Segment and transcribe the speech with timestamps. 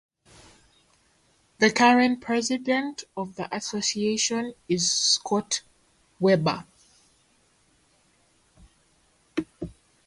[1.59, 5.61] The current president of the association is Scott
[6.19, 6.65] Weber.